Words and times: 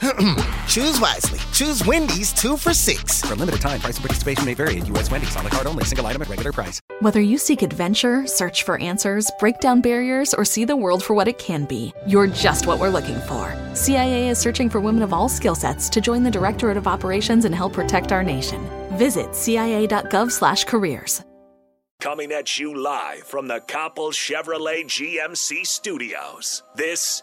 Choose 0.68 1.00
wisely. 1.00 1.38
Choose 1.52 1.84
Wendy's 1.84 2.32
two 2.32 2.56
for 2.56 2.74
six. 2.74 3.22
For 3.22 3.34
limited 3.34 3.60
time, 3.60 3.80
price 3.80 3.96
and 3.96 4.04
participation 4.04 4.44
may 4.44 4.54
vary 4.54 4.78
at 4.78 4.86
U.S. 4.88 5.10
Wendy's 5.10 5.36
on 5.36 5.44
the 5.44 5.50
card 5.50 5.66
only, 5.66 5.84
single 5.84 6.06
item 6.06 6.22
at 6.22 6.28
regular 6.28 6.52
price. 6.52 6.80
Whether 7.00 7.20
you 7.20 7.38
seek 7.38 7.62
adventure, 7.62 8.26
search 8.26 8.64
for 8.64 8.78
answers, 8.78 9.30
break 9.38 9.60
down 9.60 9.80
barriers, 9.80 10.34
or 10.34 10.44
see 10.44 10.64
the 10.64 10.76
world 10.76 11.02
for 11.02 11.14
what 11.14 11.28
it 11.28 11.38
can 11.38 11.64
be, 11.64 11.94
you're 12.06 12.26
just 12.26 12.66
what 12.66 12.78
we're 12.78 12.90
looking 12.90 13.20
for. 13.22 13.54
CIA 13.74 14.28
is 14.28 14.38
searching 14.38 14.68
for 14.68 14.80
women 14.80 15.02
of 15.02 15.12
all 15.12 15.28
skill 15.28 15.54
sets 15.54 15.88
to 15.90 16.00
join 16.00 16.22
the 16.22 16.30
Directorate 16.30 16.76
of 16.76 16.86
Operations 16.86 17.44
and 17.44 17.54
help 17.54 17.72
protect 17.72 18.12
our 18.12 18.22
nation. 18.22 18.68
Visit 18.98 19.34
CIA.gov 19.34 20.30
slash 20.30 20.64
careers. 20.64 21.22
Coming 22.00 22.30
at 22.30 22.58
you 22.58 22.74
live 22.78 23.22
from 23.24 23.48
the 23.48 23.60
Coppel 23.60 24.12
Chevrolet 24.12 24.84
GMC 24.84 25.66
studios. 25.66 26.62
This 26.74 27.22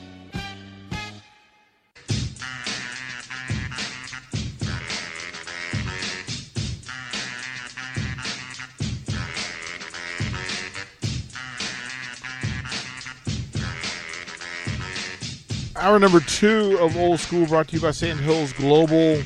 Hour 15.77 15.99
number 15.99 16.19
two 16.19 16.77
of 16.79 16.97
Old 16.97 17.21
School 17.21 17.45
brought 17.45 17.69
to 17.69 17.75
you 17.75 17.81
by 17.81 17.91
Sandhills 17.91 18.51
Global. 18.53 19.21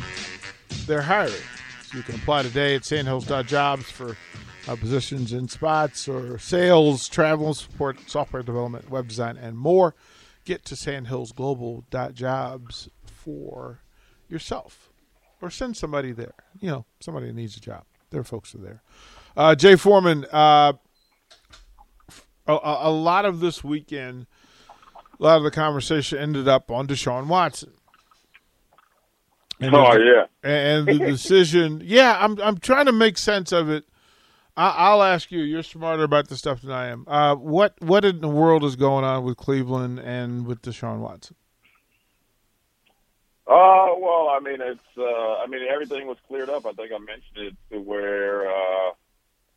They're 0.85 1.01
hiring. 1.01 1.33
So 1.89 1.97
you 1.97 2.03
can 2.03 2.13
apply 2.15 2.43
today 2.43 2.75
at 2.75 2.85
sandhills.jobs 2.85 3.89
for 3.89 4.15
uh, 4.67 4.75
positions 4.75 5.33
in 5.33 5.47
spots 5.47 6.07
or 6.07 6.37
sales, 6.37 7.09
travel, 7.09 7.55
support, 7.55 7.97
software 8.07 8.43
development, 8.43 8.91
web 8.91 9.07
design, 9.07 9.37
and 9.37 9.57
more. 9.57 9.95
Get 10.43 10.63
to 10.65 10.75
sandhillsglobal.jobs 10.75 12.89
for 13.05 13.79
yourself 14.29 14.91
or 15.41 15.49
send 15.49 15.75
somebody 15.75 16.11
there. 16.11 16.35
You 16.59 16.69
know, 16.69 16.85
somebody 16.99 17.31
needs 17.31 17.57
a 17.57 17.61
job. 17.61 17.85
Their 18.11 18.23
folks 18.23 18.53
are 18.53 18.59
there. 18.59 18.83
Uh, 19.35 19.55
Jay 19.55 19.75
Foreman, 19.75 20.27
uh, 20.31 20.73
a, 22.45 22.59
a 22.61 22.91
lot 22.91 23.25
of 23.25 23.39
this 23.39 23.63
weekend– 23.63 24.27
a 25.19 25.23
lot 25.23 25.37
of 25.37 25.43
the 25.43 25.51
conversation 25.51 26.17
ended 26.17 26.47
up 26.47 26.71
on 26.71 26.87
Deshaun 26.87 27.27
Watson. 27.27 27.73
And 29.59 29.73
oh 29.73 29.93
the, 29.93 29.99
yeah, 30.03 30.49
and 30.49 30.87
the 30.87 30.99
decision. 30.99 31.81
yeah, 31.85 32.17
I'm 32.19 32.39
I'm 32.41 32.57
trying 32.57 32.87
to 32.87 32.91
make 32.91 33.17
sense 33.17 33.51
of 33.51 33.69
it. 33.69 33.85
I, 34.57 34.93
will 34.93 35.03
ask 35.03 35.31
you. 35.31 35.41
You're 35.41 35.63
smarter 35.63 36.03
about 36.03 36.29
this 36.29 36.39
stuff 36.39 36.61
than 36.61 36.71
I 36.71 36.87
am. 36.87 37.05
Uh, 37.07 37.35
what 37.35 37.75
what 37.81 38.05
in 38.05 38.21
the 38.21 38.29
world 38.29 38.63
is 38.63 38.75
going 38.75 39.03
on 39.03 39.23
with 39.23 39.37
Cleveland 39.37 39.99
and 39.99 40.45
with 40.45 40.61
Deshaun 40.61 40.99
Watson? 40.99 41.35
Uh, 43.47 43.93
well, 43.99 44.29
I 44.29 44.39
mean, 44.41 44.57
it's. 44.59 44.81
Uh, 44.97 45.03
I 45.03 45.47
mean, 45.47 45.61
everything 45.69 46.07
was 46.07 46.17
cleared 46.27 46.49
up. 46.49 46.65
I 46.65 46.71
think 46.71 46.91
I 46.91 46.99
mentioned 46.99 47.37
it 47.37 47.55
to 47.71 47.79
where. 47.79 48.49
Uh, 48.49 48.91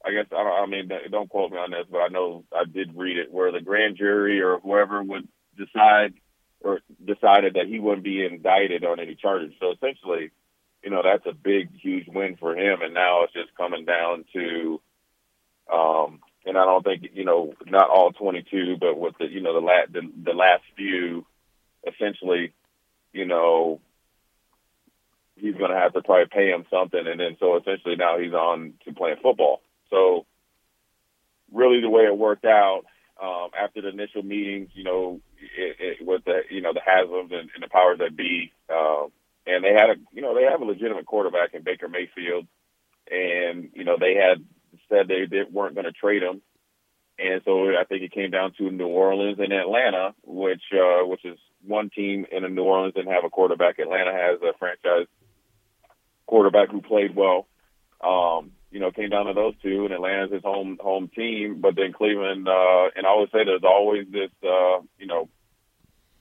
I 0.05 0.13
guess 0.13 0.27
I 0.31 0.43
don't. 0.43 0.63
I 0.63 0.67
mean, 0.67 0.91
don't 1.11 1.31
quote 1.31 1.51
me 1.51 1.59
on 1.59 1.71
this, 1.71 1.87
but 1.91 1.99
I 1.99 2.09
know 2.09 2.45
I 2.53 2.65
did 2.65 2.97
read 2.97 3.19
it 3.19 3.33
where 3.33 3.51
the 3.51 3.61
grand 3.61 3.97
jury 3.97 4.41
or 4.41 4.59
whoever 4.61 5.03
would 5.03 5.29
decide 5.59 6.15
or 6.61 6.81
decided 7.05 7.55
that 7.55 7.67
he 7.67 7.79
wouldn't 7.79 8.05
be 8.05 8.25
indicted 8.25 8.85
on 8.85 9.01
any 9.01 9.15
charges. 9.15 9.53
So 9.61 9.73
essentially, 9.73 10.31
you 10.83 10.91
know, 10.91 11.03
that's 11.03 11.27
a 11.27 11.33
big, 11.33 11.71
huge 11.81 12.07
win 12.09 12.37
for 12.37 12.57
him. 12.57 12.83
And 12.83 12.95
now 12.95 13.25
it's 13.25 13.33
just 13.33 13.55
coming 13.57 13.85
down 13.85 14.25
to, 14.33 14.81
um, 15.73 16.21
and 16.47 16.57
I 16.57 16.65
don't 16.65 16.85
think 16.85 17.11
you 17.13 17.25
know, 17.25 17.55
not 17.67 17.91
all 17.91 18.13
22, 18.13 18.77
but 18.81 18.99
with 18.99 19.15
the 19.19 19.27
you 19.27 19.41
know 19.41 19.55
the 19.55 19.67
last 19.67 19.93
the, 19.93 20.03
the 20.25 20.33
last 20.33 20.63
few, 20.77 21.27
essentially, 21.87 22.53
you 23.13 23.27
know, 23.27 23.81
he's 25.37 25.55
going 25.55 25.71
to 25.71 25.77
have 25.77 25.93
to 25.93 26.03
probably 26.03 26.27
pay 26.31 26.49
him 26.51 26.65
something, 26.71 27.07
and 27.07 27.21
then 27.21 27.37
so 27.39 27.57
essentially 27.57 27.97
now 27.97 28.19
he's 28.19 28.33
on 28.33 28.75
to 28.85 28.93
playing 28.95 29.17
football. 29.23 29.61
So 29.91 30.27
really, 31.53 31.81
the 31.81 31.91
way 31.91 32.05
it 32.05 32.17
worked 32.17 32.45
out 32.45 32.85
um, 33.23 33.51
after 33.59 33.83
the 33.83 33.89
initial 33.89 34.23
meetings, 34.23 34.71
you 34.75 34.85
know, 34.85 35.21
it, 35.57 35.77
it, 35.81 36.07
with 36.07 36.25
the 36.25 36.43
you 36.51 36.61
know 36.61 36.73
the 36.73 36.81
Haslams 36.81 37.33
and, 37.33 37.51
and 37.55 37.63
the 37.63 37.69
powers 37.69 37.99
that 37.99 38.17
be, 38.17 38.53
um, 38.71 39.09
and 39.47 39.65
they 39.65 39.73
had 39.73 39.91
a 39.91 39.95
you 40.13 40.23
know 40.23 40.35
they 40.35 40.45
have 40.45 40.61
a 40.61 40.65
legitimate 40.65 41.07
quarterback 41.07 41.55
in 41.55 41.63
Baker 41.63 41.89
Mayfield, 41.89 42.47
and 43.11 43.71
you 43.75 43.85
know 43.85 43.97
they 43.99 44.15
had 44.15 44.45
said 44.89 45.09
they, 45.09 45.27
they 45.29 45.43
weren't 45.51 45.75
going 45.75 45.87
to 45.87 45.93
trade 45.93 46.23
him, 46.23 46.43
and 47.19 47.43
so 47.45 47.71
I 47.77 47.85
think 47.85 48.03
it 48.03 48.13
came 48.13 48.31
down 48.31 48.53
to 48.59 48.71
New 48.71 48.87
Orleans 48.87 49.39
and 49.41 49.53
Atlanta, 49.53 50.15
which 50.25 50.63
uh, 50.73 51.05
which 51.07 51.25
is 51.25 51.39
one 51.67 51.91
team 51.91 52.25
in 52.31 52.55
New 52.55 52.63
Orleans 52.63 52.95
didn't 52.95 53.13
have 53.13 53.25
a 53.25 53.31
quarterback. 53.31 53.79
Atlanta 53.79 54.13
has 54.13 54.41
a 54.43 54.57
franchise 54.59 55.09
quarterback 56.27 56.71
who 56.71 56.81
played 56.81 57.17
well. 57.17 57.49
Um, 58.01 58.53
you 58.71 58.81
know, 58.81 58.91
came 58.91 59.11
down 59.11 59.27
to 59.27 59.33
those 59.33 59.55
two, 59.63 59.85
and 59.85 59.95
Atlanta's 59.95 60.33
his 60.33 60.43
home 60.43 60.79
home 60.81 61.09
team. 61.09 61.61
But 61.61 61.75
then 61.77 61.93
Cleveland, 61.93 62.49
uh, 62.49 62.89
and 62.95 63.07
I 63.07 63.09
always 63.09 63.31
say 63.31 63.45
there's 63.45 63.65
always 63.65 64.07
this, 64.11 64.31
uh, 64.43 64.81
you 64.99 65.07
know, 65.07 65.29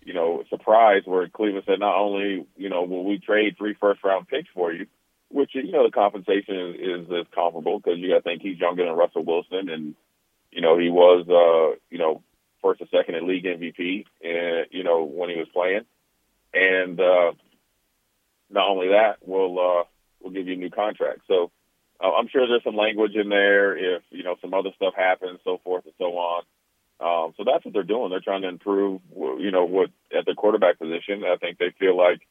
you 0.03 0.13
know, 0.13 0.43
surprise 0.49 1.01
where 1.05 1.27
Cleveland 1.27 1.65
said 1.67 1.79
not 1.79 1.97
only, 1.97 2.45
you 2.55 2.69
know, 2.69 2.83
will 2.83 3.03
we 3.03 3.19
trade 3.19 3.55
three 3.57 3.75
first 3.79 4.03
round 4.03 4.27
picks 4.27 4.47
for 4.53 4.71
you, 4.71 4.87
which 5.29 5.51
you 5.53 5.71
know 5.71 5.83
the 5.85 5.91
compensation 5.91 6.55
is 6.55 6.75
is, 6.79 7.09
is 7.09 7.27
comparable 7.35 7.79
because 7.79 7.99
you 7.99 8.09
got 8.09 8.17
to 8.17 8.21
think 8.21 8.41
he's 8.41 8.59
younger 8.59 8.85
than 8.85 8.95
Russell 8.95 9.25
Wilson, 9.25 9.69
and 9.69 9.95
you 10.51 10.61
know 10.61 10.77
he 10.77 10.89
was, 10.89 11.27
uh, 11.27 11.77
you 11.89 11.97
know, 11.97 12.23
first 12.61 12.81
or 12.81 12.87
second 12.87 13.15
in 13.15 13.27
league 13.27 13.43
MVP, 13.43 14.05
and 14.23 14.67
you 14.71 14.83
know 14.83 15.03
when 15.03 15.29
he 15.29 15.35
was 15.35 15.49
playing, 15.53 15.83
and 16.53 16.97
uh, 16.99 17.33
not 18.49 18.69
only 18.69 18.87
that, 18.89 19.17
we'll 19.21 19.59
uh, 19.59 19.83
we'll 20.21 20.33
give 20.33 20.47
you 20.47 20.53
a 20.53 20.57
new 20.57 20.69
contract. 20.69 21.21
So 21.27 21.51
uh, 22.03 22.11
I'm 22.11 22.27
sure 22.27 22.47
there's 22.47 22.63
some 22.63 22.75
language 22.75 23.15
in 23.15 23.29
there 23.29 23.77
if 23.77 24.03
you 24.09 24.23
know 24.23 24.35
some 24.41 24.53
other 24.53 24.69
stuff 24.75 24.93
happens, 24.95 25.39
so 25.43 25.59
forth 25.63 25.85
and 25.85 25.93
so 25.97 26.17
on. 26.17 26.43
Um, 26.99 27.33
so 27.37 27.43
that's 27.45 27.63
what 27.63 27.73
they're 27.73 27.83
doing. 27.83 28.09
They're 28.09 28.19
trying 28.19 28.41
to 28.41 28.47
improve, 28.47 29.01
you 29.15 29.51
know, 29.51 29.65
what 29.65 29.91
at 30.17 30.25
the 30.25 30.33
quarterback 30.33 30.79
position. 30.79 31.23
I 31.23 31.37
think 31.37 31.59
they 31.59 31.71
feel 31.79 31.95
like, 31.95 32.21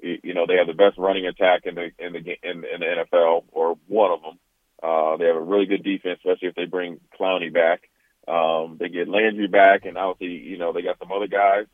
you 0.00 0.34
know, 0.34 0.46
they 0.46 0.56
have 0.56 0.68
the 0.68 0.74
best 0.74 0.96
running 0.96 1.26
attack 1.26 1.62
in 1.64 1.74
the 1.74 1.90
in 1.98 2.12
the 2.12 2.18
in, 2.18 2.64
in 2.64 2.80
the 2.80 3.04
NFL, 3.12 3.44
or 3.50 3.76
one 3.88 4.12
of 4.12 4.22
them. 4.22 4.38
Uh, 4.82 5.16
they 5.16 5.26
have 5.26 5.36
a 5.36 5.40
really 5.40 5.66
good 5.66 5.84
defense, 5.84 6.18
especially 6.24 6.48
if 6.48 6.54
they 6.54 6.66
bring 6.66 7.00
Clowney 7.18 7.52
back. 7.52 7.88
Um, 8.26 8.76
they 8.78 8.88
get 8.88 9.08
Landry 9.08 9.48
back, 9.48 9.84
and 9.84 9.96
obviously, 9.96 10.36
you 10.36 10.58
know, 10.58 10.72
they 10.72 10.82
got 10.82 10.98
some 10.98 11.12
other 11.12 11.28
guys. 11.28 11.66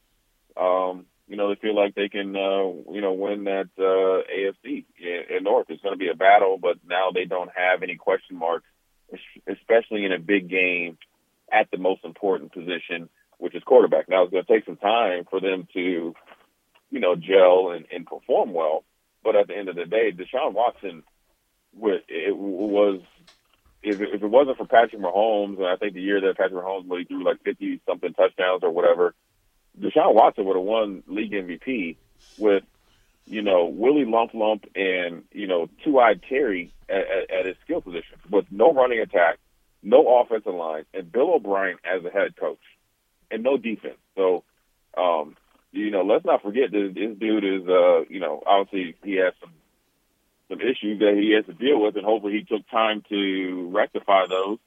Um, 0.57 1.07
you 1.27 1.37
know, 1.37 1.49
they 1.49 1.61
feel 1.61 1.75
like 1.75 1.95
they 1.95 2.09
can, 2.09 2.35
uh, 2.35 2.93
you 2.93 3.01
know, 3.01 3.13
win 3.13 3.45
that 3.45 3.69
uh, 3.79 4.25
AFC 4.33 4.85
in 5.29 5.45
North. 5.45 5.67
It's 5.69 5.83
going 5.83 5.95
to 5.95 5.99
be 5.99 6.09
a 6.09 6.15
battle, 6.15 6.59
but 6.61 6.79
now 6.87 7.11
they 7.13 7.25
don't 7.25 7.51
have 7.55 7.83
any 7.83 7.97
question 7.97 8.37
marks, 8.37 8.67
especially 9.47 10.05
in 10.05 10.13
a 10.13 10.19
big 10.19 10.49
game 10.49 10.99
at 11.53 11.71
the 11.71 11.79
most 11.79 12.05
important 12.05 12.53
position, 12.53 13.09
which 13.39 13.55
is 13.55 13.63
quarterback. 13.65 14.09
Now 14.09 14.23
it's 14.23 14.33
going 14.33 14.45
to 14.45 14.53
take 14.53 14.67
some 14.67 14.77
time 14.77 15.25
for 15.31 15.41
them 15.41 15.67
to, 15.75 16.15
you 16.91 17.01
know, 17.01 17.17
gel 17.17 17.71
and, 17.71 17.87
and 17.93 18.07
perform 18.07 18.53
well. 18.53 18.85
But 19.25 19.37
at 19.37 19.49
the 19.49 19.57
end 19.57 19.69
of 19.69 19.77
the 19.77 19.85
day, 19.85 20.13
Deshaun 20.13 20.53
Watson, 20.53 21.03
it 21.81 22.37
was 22.37 23.01
if 23.83 24.01
it, 24.01 24.09
if 24.13 24.23
it 24.23 24.27
wasn't 24.27 24.59
for 24.59 24.67
Patrick 24.67 25.01
Mahomes, 25.01 25.59
and 25.59 25.67
I 25.67 25.77
think 25.77 25.95
the 25.95 26.03
year 26.03 26.21
that 26.21 26.37
Patrick 26.37 26.65
Mahomes, 26.65 26.99
he 26.99 27.05
threw 27.05 27.25
like 27.25 27.43
fifty 27.45 27.81
something 27.87 28.13
touchdowns 28.15 28.63
or 28.63 28.71
whatever 28.71 29.15
Deshaun 29.81 30.15
Watson 30.15 30.45
would 30.45 30.57
have 30.57 30.65
won 30.65 31.03
league 31.07 31.33
MVP 31.33 31.97
with, 32.39 32.65
you 33.29 33.43
know, 33.43 33.67
Willie 33.67 34.05
Lump 34.05 34.33
Lump 34.35 34.65
and, 34.75 35.25
you 35.33 35.47
know, 35.47 35.69
Two 35.85 35.99
Eyed 35.99 36.23
Terry 36.29 36.73
at, 36.89 36.97
at, 36.97 37.31
at 37.31 37.47
his 37.47 37.57
skill 37.65 37.81
position 37.81 38.19
with 38.31 38.47
no 38.51 38.73
running 38.73 39.01
attack 39.01 39.39
no 39.83 40.21
offensive 40.21 40.55
line, 40.55 40.85
and 40.93 41.11
Bill 41.11 41.35
O'Brien 41.35 41.79
as 41.85 42.05
a 42.05 42.11
head 42.11 42.37
coach, 42.37 42.59
and 43.31 43.43
no 43.43 43.57
defense. 43.57 43.99
So, 44.17 44.45
um, 44.97 45.37
you 45.73 45.91
know, 45.91 46.03
let's 46.03 46.25
not 46.25 46.43
forget 46.43 46.71
that 46.73 46.93
this 46.95 47.19
dude 47.19 47.45
is, 47.45 47.69
uh, 47.69 48.05
you 48.09 48.21
know, 48.21 48.43
obviously 48.47 48.97
he 49.05 49.17
has 49.17 49.35
some 49.41 49.53
some 50.49 50.61
issues 50.61 51.01
that 51.01 51.15
he 51.15 51.35
has 51.35 51.45
to 51.45 51.53
deal 51.53 51.81
with, 51.81 51.97
and 51.97 52.07
hopefully 52.07 52.33
he 52.33 52.43
took 52.43 52.69
time 52.71 53.03
to 53.11 53.71
rectify 53.71 54.25
those 54.27 54.59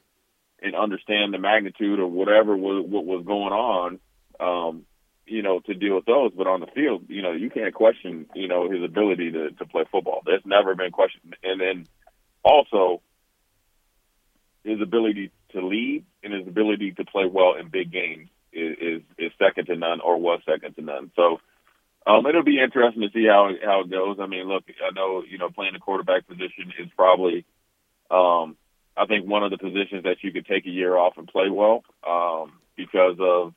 and 0.61 0.75
understand 0.75 1.33
the 1.33 1.39
magnitude 1.39 1.99
of 1.99 2.11
whatever 2.11 2.55
was 2.55 2.85
what 2.87 3.05
was 3.05 3.25
going 3.25 3.51
on. 3.51 3.99
Um, 4.39 4.85
you 5.31 5.41
know, 5.41 5.61
to 5.61 5.73
deal 5.73 5.95
with 5.95 6.05
those. 6.05 6.31
But 6.35 6.47
on 6.47 6.59
the 6.59 6.67
field, 6.67 7.05
you 7.07 7.21
know, 7.21 7.31
you 7.31 7.49
can't 7.49 7.73
question, 7.73 8.25
you 8.35 8.47
know, 8.49 8.69
his 8.69 8.83
ability 8.83 9.31
to, 9.31 9.51
to 9.51 9.65
play 9.65 9.85
football. 9.89 10.21
That's 10.25 10.45
never 10.45 10.75
been 10.75 10.91
questioned. 10.91 11.35
And 11.41 11.59
then 11.59 11.87
also 12.43 13.01
his 14.63 14.81
ability 14.81 15.31
to 15.53 15.65
lead 15.65 16.05
and 16.23 16.33
his 16.33 16.47
ability 16.47 16.91
to 16.93 17.05
play 17.05 17.25
well 17.25 17.55
in 17.59 17.69
big 17.69 17.91
games 17.91 18.29
is, 18.51 18.77
is, 18.79 19.01
is 19.17 19.31
second 19.39 19.67
to 19.67 19.75
none 19.75 20.01
or 20.01 20.17
was 20.17 20.41
second 20.45 20.75
to 20.75 20.81
none. 20.81 21.11
So 21.15 21.39
um, 22.05 22.25
it'll 22.25 22.43
be 22.43 22.59
interesting 22.61 23.03
to 23.03 23.11
see 23.13 23.25
how 23.25 23.51
how 23.63 23.81
it 23.81 23.89
goes. 23.89 24.17
I 24.19 24.25
mean, 24.25 24.47
look, 24.47 24.63
I 24.67 24.91
know 24.93 25.23
you 25.27 25.37
know 25.37 25.49
playing 25.49 25.73
the 25.73 25.79
quarterback 25.79 26.27
position 26.27 26.73
is 26.79 26.89
probably, 26.95 27.45
um, 28.09 28.57
I 28.97 29.05
think 29.05 29.27
one 29.27 29.43
of 29.43 29.51
the 29.51 29.59
positions 29.59 30.03
that 30.03 30.17
you 30.23 30.31
could 30.31 30.47
take 30.47 30.65
a 30.65 30.69
year 30.69 30.97
off 30.97 31.13
and 31.17 31.27
play 31.27 31.49
well 31.49 31.83
um, 32.07 32.53
because 32.75 33.17
of 33.19 33.53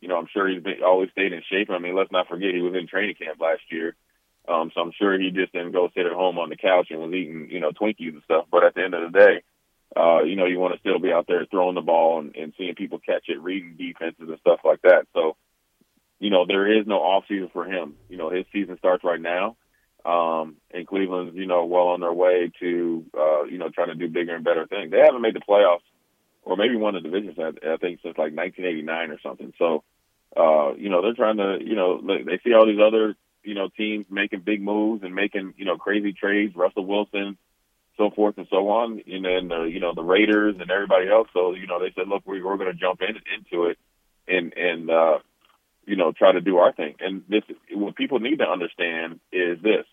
you 0.00 0.08
know, 0.08 0.16
I'm 0.16 0.28
sure 0.32 0.48
he's 0.48 0.62
been, 0.62 0.82
always 0.84 1.10
stayed 1.10 1.32
in 1.32 1.42
shape. 1.50 1.70
I 1.70 1.78
mean, 1.78 1.94
let's 1.94 2.12
not 2.12 2.28
forget 2.28 2.54
he 2.54 2.62
was 2.62 2.74
in 2.74 2.86
training 2.86 3.16
camp 3.16 3.40
last 3.40 3.62
year. 3.70 3.94
Um, 4.48 4.70
so 4.74 4.80
I'm 4.80 4.92
sure 4.98 5.18
he 5.18 5.30
just 5.30 5.52
didn't 5.52 5.72
go 5.72 5.90
sit 5.94 6.06
at 6.06 6.12
home 6.12 6.38
on 6.38 6.48
the 6.48 6.56
couch 6.56 6.88
and 6.90 7.00
was 7.00 7.12
eating, 7.12 7.48
you 7.50 7.60
know, 7.60 7.70
Twinkies 7.70 8.14
and 8.14 8.22
stuff. 8.24 8.46
But 8.50 8.64
at 8.64 8.74
the 8.74 8.82
end 8.82 8.94
of 8.94 9.12
the 9.12 9.18
day, 9.18 9.42
uh, 9.96 10.22
you 10.22 10.36
know, 10.36 10.46
you 10.46 10.58
want 10.58 10.74
to 10.74 10.80
still 10.80 10.98
be 10.98 11.12
out 11.12 11.26
there 11.26 11.44
throwing 11.46 11.74
the 11.74 11.80
ball 11.80 12.20
and, 12.20 12.34
and 12.34 12.52
seeing 12.56 12.74
people 12.74 12.98
catch 12.98 13.24
it, 13.28 13.40
reading 13.40 13.76
defenses 13.76 14.28
and 14.28 14.38
stuff 14.40 14.60
like 14.64 14.80
that. 14.82 15.06
So, 15.14 15.36
you 16.18 16.30
know, 16.30 16.46
there 16.46 16.78
is 16.78 16.86
no 16.86 16.96
off 16.96 17.24
season 17.28 17.50
for 17.52 17.64
him. 17.64 17.94
You 18.08 18.16
know, 18.16 18.30
his 18.30 18.46
season 18.52 18.78
starts 18.78 19.04
right 19.04 19.20
now. 19.20 19.56
Um, 20.04 20.56
and 20.70 20.86
Cleveland's, 20.86 21.36
you 21.36 21.46
know, 21.46 21.66
well 21.66 21.88
on 21.88 22.00
their 22.00 22.12
way 22.12 22.50
to, 22.60 23.04
uh, 23.16 23.44
you 23.44 23.58
know, 23.58 23.68
trying 23.68 23.88
to 23.88 23.94
do 23.94 24.08
bigger 24.08 24.34
and 24.34 24.44
better 24.44 24.66
things. 24.66 24.90
They 24.90 25.00
haven't 25.00 25.20
made 25.20 25.34
the 25.34 25.40
playoffs 25.40 25.80
or 26.42 26.56
maybe 26.56 26.76
won 26.76 26.94
the 26.94 27.00
divisions, 27.00 27.38
I, 27.38 27.48
I 27.48 27.76
think, 27.76 28.00
since 28.02 28.16
like 28.16 28.34
1989 28.34 29.10
or 29.10 29.20
something. 29.22 29.52
So, 29.58 29.84
uh, 30.36 30.74
you 30.74 30.88
know, 30.88 31.02
they're 31.02 31.14
trying 31.14 31.36
to, 31.36 31.58
you 31.60 31.76
know, 31.76 32.00
they 32.00 32.40
see 32.42 32.54
all 32.54 32.66
these 32.66 32.80
other, 32.84 33.14
you 33.42 33.54
know, 33.54 33.68
teams 33.76 34.06
making 34.10 34.40
big 34.40 34.62
moves 34.62 35.02
and 35.02 35.14
making, 35.14 35.54
you 35.56 35.64
know, 35.64 35.76
crazy 35.76 36.12
trades, 36.12 36.54
Russell 36.56 36.86
Wilson, 36.86 37.36
so 37.96 38.10
forth 38.10 38.38
and 38.38 38.46
so 38.48 38.68
on, 38.68 39.02
and 39.06 39.24
then, 39.24 39.52
uh, 39.52 39.64
you 39.64 39.80
know, 39.80 39.94
the 39.94 40.02
Raiders 40.02 40.56
and 40.58 40.70
everybody 40.70 41.08
else. 41.08 41.28
So, 41.34 41.54
you 41.54 41.66
know, 41.66 41.80
they 41.80 41.92
said, 41.94 42.08
look, 42.08 42.22
we, 42.26 42.42
we're 42.42 42.56
going 42.56 42.72
to 42.72 42.78
jump 42.78 43.00
in, 43.02 43.16
into 43.36 43.66
it 43.66 43.78
and, 44.26 44.54
and, 44.56 44.90
uh, 44.90 45.18
you 45.86 45.96
know, 45.96 46.12
try 46.12 46.32
to 46.32 46.40
do 46.40 46.58
our 46.58 46.72
thing. 46.72 46.94
And 47.00 47.22
this, 47.28 47.42
what 47.72 47.96
people 47.96 48.20
need 48.20 48.38
to 48.38 48.48
understand 48.48 49.20
is 49.32 49.60
this. 49.62 49.84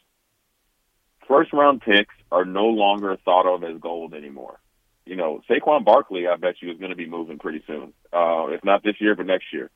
First 1.28 1.52
round 1.52 1.82
picks 1.82 2.14
are 2.32 2.46
no 2.46 2.68
longer 2.68 3.18
thought 3.26 3.48
of 3.54 3.64
as 3.64 3.82
gold 3.82 4.14
anymore 4.14 4.60
you 5.08 5.16
know, 5.16 5.42
Saquon 5.50 5.86
Barkley, 5.86 6.28
I 6.28 6.36
bet 6.36 6.56
you 6.62 6.72
is 6.72 6.78
going 6.78 6.92
to 6.92 6.96
be 6.98 7.08
moving 7.08 7.40
pretty 7.40 7.64
soon. 7.66 7.94
Uh, 8.12 8.48
if 8.50 8.64
not 8.64 8.84
this 8.84 8.96
year, 9.00 9.16
but 9.16 9.26
next 9.26 9.46
year. 9.54 9.70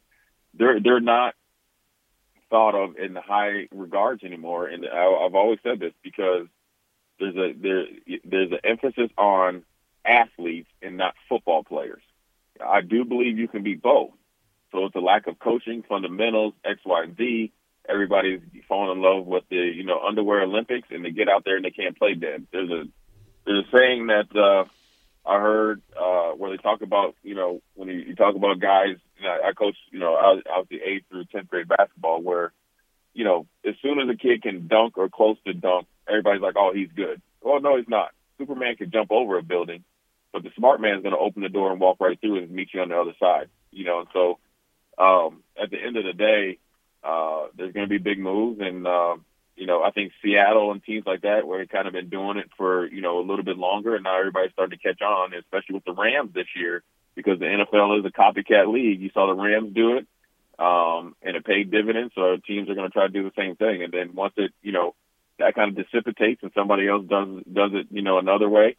They're 0.54 0.80
they're 0.82 1.00
not 1.00 1.34
thought 2.50 2.76
of 2.76 2.98
in 2.98 3.16
high 3.16 3.68
regards 3.72 4.24
anymore, 4.24 4.68
and 4.68 4.86
I, 4.86 5.06
I've 5.26 5.36
always 5.36 5.60
said 5.64 5.80
this 5.80 5.94
because 6.04 6.48
there's 7.20 7.36
a 7.36 7.54
there 7.54 7.84
there's 8.26 8.52
an 8.52 8.60
emphasis 8.64 9.10
on 9.18 9.64
athletes 10.06 10.70
and 10.82 10.98
not 10.98 11.16
football 11.30 11.64
players. 11.64 12.04
I 12.64 12.82
do 12.82 13.06
believe 13.06 13.38
you 13.38 13.48
can 13.48 13.64
be 13.64 13.76
both. 13.76 14.12
So 14.72 14.86
it's 14.86 14.96
a 14.96 15.00
lack 15.00 15.28
of 15.28 15.40
coaching, 15.40 15.84
fundamentals, 15.88 16.54
X, 16.66 16.80
Y, 16.86 17.04
and 17.04 17.18
Z. 17.18 17.52
Everybody's 17.90 18.42
falling 18.68 18.98
in 18.98 19.02
love 19.02 19.26
with 19.26 19.44
the 19.50 19.56
you 19.56 19.86
know 19.86 20.02
underwear 20.06 20.42
Olympics, 20.42 20.90
and 20.92 21.04
they 21.06 21.12
get 21.12 21.30
out 21.30 21.44
there 21.46 21.56
and 21.56 21.64
they 21.64 21.72
can't 21.72 21.98
play 21.98 22.14
dead. 22.16 22.48
There's 22.52 22.70
a 22.70 22.84
there's 23.46 23.66
a 23.66 23.78
saying 23.78 24.08
that. 24.08 24.36
uh 24.36 24.66
I 25.26 25.40
heard 25.40 25.82
uh, 26.00 26.32
where 26.32 26.52
they 26.52 26.58
talk 26.58 26.82
about, 26.82 27.16
you 27.24 27.36
know, 27.36 27.62
when 27.76 27.90
you, 27.90 27.96
you 27.96 28.16
talk 28.16 28.36
about 28.36 28.60
guys, 28.60 28.96
you 29.18 29.24
know, 29.24 29.38
I 29.44 29.54
coach, 29.54 29.76
you 29.92 30.00
know, 30.00 30.16
I 30.16 30.34
was, 30.34 30.66
the 30.70 30.82
eighth 30.82 31.06
through 31.10 31.26
10th 31.26 31.48
grade 31.48 31.68
basketball 31.68 32.22
where, 32.22 32.52
you 33.14 33.24
know, 33.24 33.46
as 33.66 33.76
soon 33.82 34.00
as 34.00 34.10
a 34.10 34.18
kid 34.18 34.42
can 34.42 34.68
dunk 34.68 34.98
or 34.98 35.10
close 35.10 35.38
to 35.46 35.54
dunk, 35.54 35.88
everybody's 36.08 36.42
like, 36.42 36.56
oh, 36.58 36.72
he's 36.74 36.90
good. 36.96 37.22
Well, 37.42 37.62
no, 37.62 37.78
he's 37.78 37.88
not. 37.88 38.10
Superman 38.38 38.76
can 38.76 38.90
jump 38.90 39.12
over 39.12 39.38
a 39.38 39.44
building, 39.44 39.84
but 40.34 40.44
the 40.44 40.50
smart 40.58 40.82
man's 40.82 41.04
going 41.04 41.14
to 41.14 41.20
open 41.20 41.44
the 41.44 41.50
door 41.50 41.72
and 41.72 41.80
walk 41.80 41.98
right 42.00 42.20
through 42.20 42.40
and 42.40 42.50
meet 42.50 42.70
you 42.74 42.82
on 42.82 42.90
the 42.90 43.00
other 43.00 43.14
side, 43.20 43.50
you 43.72 43.86
know, 43.86 44.00
and 44.00 44.08
so 44.14 44.40
um, 44.98 45.44
at 45.62 45.70
the 45.70 45.78
end 45.78 45.98
of 45.98 46.06
the 46.06 46.14
day, 46.14 46.58
uh, 47.04 47.48
there's 47.56 47.74
going 47.74 47.86
to 47.86 47.90
be 47.90 47.98
big 48.00 48.20
moves 48.20 48.60
and, 48.60 48.88
um, 48.88 49.26
you 49.56 49.68
know, 49.68 49.84
I 49.84 49.92
think 49.92 50.14
Seattle 50.22 50.72
and 50.72 50.84
teams 50.84 51.06
like 51.06 51.22
that, 51.22 51.46
where 51.46 51.60
they 51.60 51.68
kind 51.68 51.88
of 51.88 51.94
been 51.94 52.10
doing 52.10 52.38
it 52.38 52.50
for, 52.58 52.88
you 52.88 53.02
know, 53.02 53.20
a 53.20 53.28
little 53.28 53.44
bit 53.44 53.58
longer, 53.58 53.96
and 53.96 54.04
now 54.04 54.18
everybody's 54.18 54.52
starting 54.54 54.78
to 54.78 54.84
catch 54.84 55.02
on, 55.02 55.34
especially 55.34 55.76
with 55.76 55.86
the 55.86 55.94
Rams 55.94 56.34
this 56.34 56.48
year, 56.56 56.84
because 57.16 57.40
the 57.40 57.46
NFL 57.46 58.00
is 58.00 58.06
a 58.06 58.10
copycat 58.10 58.72
league. 58.72 59.02
You 59.02 59.12
saw 59.14 59.28
the 59.28 59.42
Rams 59.42 59.74
do 59.74 59.98
it, 59.98 60.08
um, 60.58 61.16
and 61.22 61.36
it 61.36 61.46
paid 61.46 61.72
dividends, 61.72 62.14
so 62.16 62.38
teams 62.38 62.70
are 62.70 62.76
going 62.76 62.90
to 62.90 62.94
try 62.94 63.08
to 63.08 63.14
do 63.14 63.24
the 63.24 63.34
same 63.38 63.56
thing. 63.56 63.84
And 63.84 63.92
then 63.92 64.16
once 64.16 64.34
it, 64.38 64.52
you 64.62 64.72
know, 64.72 64.96
that 65.40 65.56
kind 65.56 65.78
of 65.78 65.86
dissipates 65.86 66.42
and 66.44 66.52
somebody 66.54 66.88
else 66.88 67.06
does 67.08 67.44
does 67.52 67.72
it, 67.74 67.88
you 67.90 68.02
know, 68.02 68.20
another 68.20 68.48
way, 68.48 68.78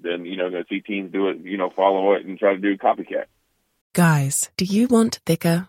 then 0.00 0.24
you 0.24 0.36
know, 0.36 0.48
to 0.48 0.64
see 0.68 0.80
teams 0.80 1.12
do 1.12 1.28
it, 1.28 1.38
you 1.38 1.56
know, 1.58 1.70
follow 1.70 2.12
it 2.14 2.24
and 2.24 2.38
try 2.38 2.54
to 2.54 2.60
do 2.60 2.76
copycat. 2.76 3.26
Guys, 3.92 4.50
do 4.56 4.64
you 4.64 4.86
want 4.86 5.20
thicker? 5.26 5.68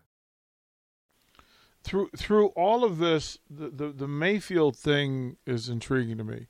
through 1.83 2.09
through 2.15 2.47
all 2.47 2.83
of 2.83 2.97
this, 2.97 3.39
the, 3.49 3.69
the, 3.69 3.87
the 3.89 4.07
Mayfield 4.07 4.75
thing 4.77 5.37
is 5.45 5.69
intriguing 5.69 6.17
to 6.17 6.23
me. 6.23 6.47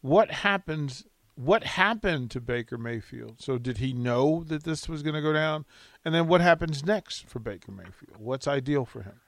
What 0.00 0.30
happens? 0.30 1.04
What 1.34 1.64
happened 1.64 2.30
to 2.32 2.40
Baker 2.40 2.78
Mayfield? 2.78 3.40
So 3.40 3.58
did 3.58 3.78
he 3.78 3.92
know 3.92 4.42
that 4.44 4.64
this 4.64 4.88
was 4.88 5.02
going 5.02 5.14
to 5.14 5.22
go 5.22 5.32
down? 5.32 5.64
And 6.04 6.14
then 6.14 6.26
what 6.26 6.40
happens 6.40 6.84
next 6.84 7.28
for 7.28 7.38
Baker 7.38 7.70
Mayfield? 7.70 8.16
What's 8.18 8.48
ideal 8.48 8.84
for 8.84 9.02
him? 9.02 9.20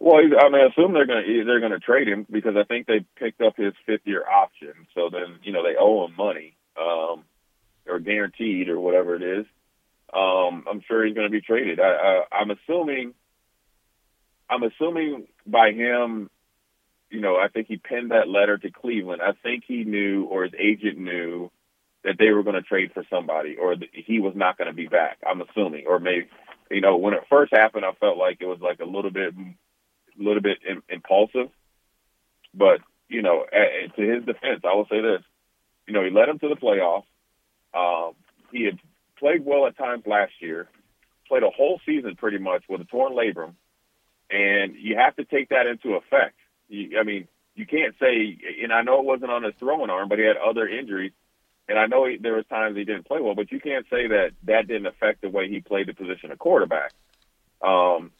Well, 0.00 0.16
I 0.16 0.48
mean, 0.48 0.60
I 0.60 0.66
assume 0.66 0.94
they're 0.94 1.06
going 1.06 1.24
to 1.24 1.44
they're 1.44 1.60
going 1.60 1.72
to 1.72 1.78
trade 1.78 2.08
him 2.08 2.26
because 2.30 2.54
I 2.56 2.64
think 2.64 2.86
they 2.86 3.04
picked 3.16 3.40
up 3.40 3.56
his 3.56 3.74
fifth 3.86 4.02
year 4.04 4.24
option. 4.26 4.72
So 4.94 5.10
then 5.10 5.38
you 5.42 5.52
know 5.52 5.62
they 5.62 5.76
owe 5.78 6.06
him 6.06 6.16
money, 6.16 6.56
um, 6.80 7.24
or 7.86 7.98
guaranteed 7.98 8.68
or 8.68 8.80
whatever 8.80 9.14
it 9.16 9.22
is. 9.22 9.46
Um, 10.14 10.64
I'm 10.70 10.82
sure 10.86 11.04
he's 11.04 11.14
going 11.14 11.26
to 11.26 11.30
be 11.30 11.40
traded. 11.40 11.80
I, 11.80 11.84
I, 11.84 12.36
I'm 12.36 12.50
assuming 12.50 13.14
I'm 14.52 14.62
assuming 14.62 15.26
by 15.46 15.72
him, 15.72 16.28
you 17.10 17.20
know, 17.20 17.36
I 17.36 17.48
think 17.48 17.68
he 17.68 17.78
penned 17.78 18.10
that 18.10 18.28
letter 18.28 18.58
to 18.58 18.70
Cleveland. 18.70 19.22
I 19.22 19.32
think 19.42 19.64
he 19.66 19.84
knew, 19.84 20.24
or 20.24 20.44
his 20.44 20.52
agent 20.58 20.98
knew, 20.98 21.50
that 22.04 22.16
they 22.18 22.30
were 22.30 22.42
going 22.42 22.56
to 22.56 22.62
trade 22.62 22.90
for 22.92 23.04
somebody, 23.08 23.56
or 23.56 23.76
that 23.76 23.88
he 23.92 24.18
was 24.18 24.34
not 24.36 24.58
going 24.58 24.68
to 24.68 24.74
be 24.74 24.88
back. 24.88 25.18
I'm 25.26 25.40
assuming, 25.40 25.86
or 25.86 25.98
maybe, 25.98 26.26
you 26.70 26.80
know, 26.80 26.96
when 26.96 27.14
it 27.14 27.24
first 27.30 27.54
happened, 27.54 27.84
I 27.84 27.92
felt 27.92 28.18
like 28.18 28.38
it 28.40 28.46
was 28.46 28.60
like 28.60 28.80
a 28.80 28.84
little 28.84 29.10
bit, 29.10 29.34
a 29.34 30.22
little 30.22 30.42
bit 30.42 30.58
impulsive. 30.88 31.48
But 32.52 32.80
you 33.08 33.22
know, 33.22 33.46
to 33.96 34.02
his 34.02 34.24
defense, 34.24 34.62
I 34.64 34.74
will 34.74 34.86
say 34.90 35.00
this: 35.00 35.22
you 35.86 35.94
know, 35.94 36.04
he 36.04 36.10
led 36.10 36.28
him 36.28 36.38
to 36.40 36.48
the 36.48 36.56
playoffs. 36.56 37.04
Um, 37.72 38.14
he 38.50 38.64
had 38.64 38.78
played 39.18 39.44
well 39.44 39.66
at 39.66 39.78
times 39.78 40.02
last 40.06 40.32
year, 40.40 40.68
played 41.28 41.42
a 41.42 41.50
whole 41.50 41.80
season 41.86 42.16
pretty 42.16 42.38
much 42.38 42.64
with 42.68 42.80
a 42.80 42.84
torn 42.84 43.12
labrum, 43.12 43.54
and 44.32 44.74
you 44.76 44.96
have 44.96 45.14
to 45.16 45.24
take 45.24 45.50
that 45.50 45.66
into 45.66 45.94
effect. 45.94 46.36
You, 46.68 46.98
I 46.98 47.04
mean, 47.04 47.28
you 47.54 47.66
can't 47.66 47.94
say, 48.00 48.38
and 48.62 48.72
I 48.72 48.82
know 48.82 48.98
it 49.00 49.04
wasn't 49.04 49.30
on 49.30 49.42
his 49.42 49.52
throwing 49.58 49.90
arm, 49.90 50.08
but 50.08 50.18
he 50.18 50.24
had 50.24 50.36
other 50.36 50.66
injuries, 50.66 51.12
and 51.68 51.78
I 51.78 51.86
know 51.86 52.06
he, 52.06 52.16
there 52.16 52.34
was 52.34 52.46
times 52.46 52.76
he 52.76 52.84
didn't 52.84 53.06
play 53.06 53.20
well, 53.20 53.34
but 53.34 53.52
you 53.52 53.60
can't 53.60 53.84
say 53.90 54.08
that 54.08 54.30
that 54.44 54.66
didn't 54.66 54.86
affect 54.86 55.20
the 55.20 55.28
way 55.28 55.48
he 55.48 55.60
played 55.60 55.86
the 55.86 55.94
position 55.94 56.32
of 56.32 56.38
quarterback. 56.38 56.92
Um, 57.60 58.10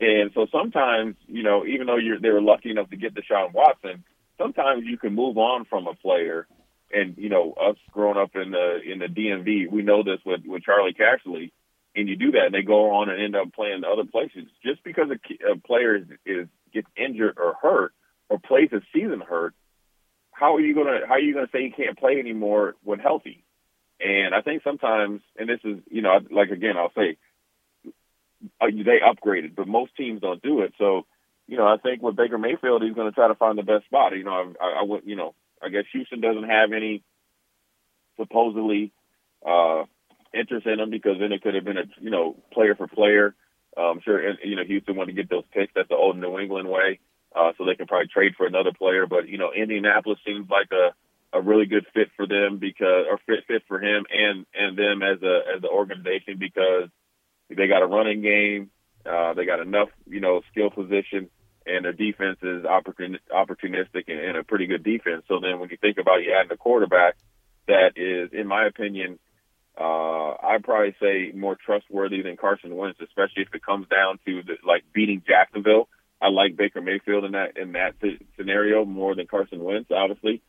and 0.00 0.30
so 0.34 0.46
sometimes, 0.50 1.16
you 1.26 1.42
know, 1.42 1.66
even 1.66 1.86
though 1.86 1.96
you're 1.96 2.18
they 2.18 2.30
were 2.30 2.40
lucky 2.40 2.70
enough 2.70 2.90
to 2.90 2.96
get 2.96 3.14
Deshaun 3.14 3.52
Watson, 3.52 4.04
sometimes 4.38 4.84
you 4.84 4.96
can 4.96 5.14
move 5.14 5.36
on 5.38 5.64
from 5.64 5.86
a 5.86 5.94
player. 5.94 6.46
And 6.92 7.16
you 7.16 7.28
know, 7.28 7.52
us 7.52 7.76
growing 7.90 8.18
up 8.18 8.34
in 8.34 8.50
the 8.50 8.80
in 8.84 8.98
the 8.98 9.06
DMV, 9.06 9.70
we 9.70 9.82
know 9.82 10.02
this 10.02 10.18
with 10.24 10.42
with 10.44 10.62
Charley 10.62 10.92
Casserly, 10.92 11.52
and 11.94 12.08
you 12.08 12.16
do 12.16 12.32
that, 12.32 12.46
and 12.46 12.54
they 12.54 12.62
go 12.62 12.92
on 12.92 13.08
and 13.08 13.22
end 13.22 13.36
up 13.36 13.52
playing 13.52 13.82
other 13.84 14.08
places. 14.10 14.44
Just 14.64 14.82
because 14.84 15.08
a, 15.10 15.52
a 15.52 15.56
player 15.58 15.96
is, 15.96 16.04
is 16.24 16.48
gets 16.72 16.88
injured 16.96 17.38
or 17.38 17.54
hurt 17.60 17.92
or 18.28 18.38
plays 18.38 18.70
a 18.72 18.80
season 18.94 19.20
hurt, 19.20 19.54
how 20.32 20.56
are 20.56 20.60
you 20.60 20.74
gonna 20.74 21.00
how 21.06 21.14
are 21.14 21.20
you 21.20 21.34
gonna 21.34 21.48
say 21.52 21.64
he 21.64 21.70
can't 21.70 21.98
play 21.98 22.18
anymore 22.18 22.74
when 22.82 22.98
healthy? 22.98 23.44
And 24.00 24.34
I 24.34 24.40
think 24.40 24.62
sometimes, 24.64 25.20
and 25.38 25.48
this 25.48 25.60
is 25.64 25.78
you 25.90 26.02
know, 26.02 26.18
like 26.30 26.50
again, 26.50 26.76
I'll 26.76 26.92
say 26.96 27.18
uh, 28.60 28.66
they 28.66 28.98
upgraded, 29.00 29.54
but 29.54 29.68
most 29.68 29.96
teams 29.96 30.20
don't 30.20 30.42
do 30.42 30.62
it. 30.62 30.72
So, 30.78 31.06
you 31.46 31.56
know, 31.56 31.66
I 31.66 31.76
think 31.76 32.02
with 32.02 32.16
Baker 32.16 32.38
Mayfield, 32.38 32.82
he's 32.82 32.94
going 32.94 33.08
to 33.08 33.14
try 33.14 33.28
to 33.28 33.34
find 33.34 33.58
the 33.58 33.62
best 33.62 33.84
spot. 33.84 34.16
You 34.16 34.24
know, 34.24 34.54
I, 34.60 34.80
I 34.80 34.82
would, 34.82 35.02
you 35.04 35.16
know, 35.16 35.34
I 35.62 35.68
guess 35.68 35.84
Houston 35.92 36.20
doesn't 36.20 36.48
have 36.48 36.72
any 36.72 37.02
supposedly 38.16 38.92
uh, 39.46 39.84
interest 40.34 40.66
in 40.66 40.80
him 40.80 40.90
because 40.90 41.18
then 41.20 41.32
it 41.32 41.42
could 41.42 41.54
have 41.54 41.64
been 41.64 41.78
a, 41.78 41.84
you 42.00 42.10
know, 42.10 42.36
player 42.52 42.74
for 42.74 42.86
player. 42.86 43.34
Uh, 43.76 43.90
I'm 43.90 44.00
sure, 44.02 44.20
you 44.44 44.56
know, 44.56 44.64
Houston 44.64 44.96
wanted 44.96 45.16
to 45.16 45.22
get 45.22 45.30
those 45.30 45.44
picks. 45.52 45.72
That's 45.74 45.88
the 45.88 45.96
old 45.96 46.18
New 46.18 46.38
England 46.38 46.68
way. 46.68 47.00
Uh, 47.34 47.52
so 47.56 47.64
they 47.64 47.74
can 47.74 47.86
probably 47.86 48.08
trade 48.08 48.34
for 48.36 48.46
another 48.46 48.72
player. 48.76 49.06
But, 49.06 49.28
you 49.28 49.38
know, 49.38 49.52
Indianapolis 49.52 50.18
seems 50.26 50.50
like 50.50 50.68
a, 50.72 50.92
a 51.36 51.40
really 51.40 51.64
good 51.64 51.86
fit 51.94 52.08
for 52.16 52.26
them 52.26 52.58
because, 52.58 53.06
or 53.10 53.18
fit, 53.26 53.44
fit 53.48 53.62
for 53.66 53.80
him 53.80 54.04
and, 54.12 54.44
and 54.54 54.76
them 54.76 55.02
as 55.02 55.22
a, 55.22 55.40
as 55.56 55.62
an 55.62 55.70
organization 55.72 56.36
because 56.38 56.90
they 57.48 57.68
got 57.68 57.82
a 57.82 57.86
running 57.86 58.20
game. 58.20 58.70
Uh, 59.04 59.34
they 59.34 59.46
got 59.46 59.60
enough, 59.60 59.88
you 60.06 60.20
know, 60.20 60.42
skill 60.50 60.70
position, 60.70 61.28
and 61.66 61.84
their 61.84 61.92
defense 61.92 62.38
is 62.42 62.62
opportun- 62.64 63.18
opportunistic 63.34 64.04
and 64.06 64.36
a 64.36 64.44
pretty 64.44 64.66
good 64.66 64.84
defense. 64.84 65.24
So 65.26 65.40
then, 65.40 65.58
when 65.58 65.70
you 65.70 65.76
think 65.76 65.98
about 65.98 66.22
you 66.22 66.32
adding 66.38 66.52
a 66.52 66.56
quarterback 66.56 67.16
that 67.66 67.92
is, 67.96 68.30
in 68.32 68.46
my 68.46 68.66
opinion, 68.66 69.18
uh, 69.78 70.34
I'd 70.42 70.64
probably 70.64 70.94
say 71.00 71.32
more 71.34 71.56
trustworthy 71.56 72.22
than 72.22 72.36
Carson 72.36 72.76
Wentz, 72.76 73.00
especially 73.00 73.42
if 73.42 73.54
it 73.54 73.64
comes 73.64 73.86
down 73.88 74.18
to 74.26 74.42
the, 74.42 74.54
like 74.66 74.84
beating 74.92 75.22
Jacksonville. 75.26 75.88
I 76.20 76.28
like 76.28 76.56
Baker 76.56 76.80
Mayfield 76.80 77.24
in 77.24 77.32
that 77.32 77.56
in 77.56 77.72
that 77.72 77.94
scenario 78.36 78.84
more 78.84 79.14
than 79.14 79.26
Carson 79.26 79.62
Wentz, 79.62 79.90
obviously. 79.90 80.42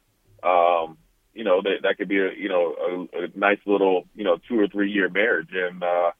Um, 0.44 0.98
you 1.34 1.44
know 1.44 1.62
that 1.62 1.78
that 1.84 1.98
could 1.98 2.10
be 2.10 2.20
a 2.20 2.32
you 2.38 2.50
know 2.50 3.08
a, 3.14 3.24
a 3.24 3.28
nice 3.34 3.60
little 3.66 4.04
you 4.14 4.24
know 4.24 4.38
two 4.48 4.60
or 4.60 4.68
three 4.68 4.92
year 4.92 5.10
marriage, 5.10 5.50
and 5.52 5.82
uh, 5.82 6.12